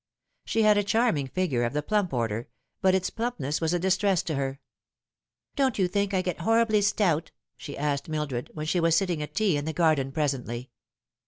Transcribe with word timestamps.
She 0.45 0.63
had 0.63 0.79
a 0.79 0.83
charming 0.83 1.27
figure 1.27 1.63
of 1.63 1.73
the 1.73 1.83
plump 1.83 2.11
order, 2.11 2.47
but 2.81 2.95
its 2.95 3.11
plumpness 3.11 3.61
was 3.61 3.71
a 3.71 3.77
distress 3.77 4.23
to 4.23 4.33
her." 4.33 4.59
Don't 5.55 5.77
you 5.77 5.87
think 5.87 6.11
I 6.11 6.23
get 6.23 6.39
horribly 6.39 6.81
stout?" 6.81 7.29
she 7.55 7.77
asked 7.77 8.09
Mildred, 8.09 8.49
when 8.55 8.65
she 8.65 8.79
was 8.79 8.95
sitting 8.95 9.21
at 9.21 9.35
tea 9.35 9.57
in 9.57 9.65
the 9.65 9.73
garden 9.73 10.11
presently. 10.11 10.71